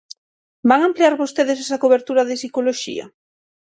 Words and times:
¿Van 0.69 0.81
ampliar 0.83 1.13
vostedes 1.21 1.57
esa 1.65 1.81
cobertura 1.83 2.23
de 2.27 2.37
psicoloxía? 2.39 3.05